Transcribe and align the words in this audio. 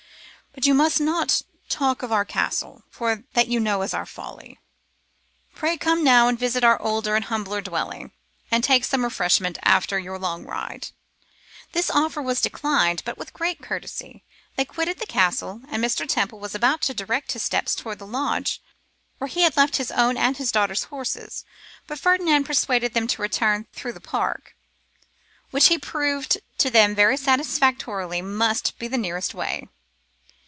But 0.53 0.65
you 0.65 0.73
must 0.73 0.99
not 0.99 1.43
talk 1.69 2.03
of 2.03 2.11
our 2.11 2.25
castle, 2.25 2.83
for 2.89 3.23
that 3.35 3.47
you 3.47 3.57
know 3.57 3.83
is 3.83 3.93
our 3.93 4.05
folly. 4.05 4.59
Pray 5.55 5.77
come 5.77 6.03
now 6.03 6.27
and 6.27 6.37
visit 6.37 6.61
our 6.61 6.79
older 6.81 7.15
and 7.15 7.23
humbler 7.23 7.61
dwelling, 7.61 8.11
and 8.51 8.61
take 8.61 8.83
some 8.83 9.05
refreshment 9.05 9.57
after 9.63 9.97
your 9.97 10.19
long 10.19 10.43
ride.' 10.43 10.89
This 11.71 11.89
offer 11.89 12.21
was 12.21 12.41
declined, 12.41 13.01
but 13.05 13.17
with 13.17 13.31
great 13.31 13.61
courtesy. 13.61 14.25
They 14.57 14.65
quitted 14.65 14.99
the 14.99 15.05
castle, 15.05 15.61
and 15.69 15.81
Mr. 15.81 16.05
Temple 16.05 16.39
was 16.41 16.53
about 16.53 16.81
to 16.81 16.93
direct 16.93 17.31
his 17.31 17.43
steps 17.43 17.73
towards 17.73 17.99
the 17.99 18.05
lodge, 18.05 18.61
where 19.19 19.29
he 19.29 19.43
had 19.43 19.55
left 19.55 19.77
his 19.77 19.89
own 19.89 20.17
and 20.17 20.35
his 20.35 20.51
daughter's 20.51 20.83
horses; 20.83 21.45
but 21.87 21.97
Ferdinand 21.97 22.43
persuaded 22.43 22.93
them 22.93 23.07
to 23.07 23.21
return 23.21 23.67
through 23.71 23.93
the 23.93 24.01
park, 24.01 24.53
which 25.51 25.67
he 25.67 25.77
proved 25.79 26.39
to 26.57 26.69
them 26.69 26.93
very 26.93 27.15
satisfactorily 27.15 28.21
must 28.21 28.77
be 28.77 28.89
the 28.89 28.97
nearest 28.97 29.33
way. 29.33 29.69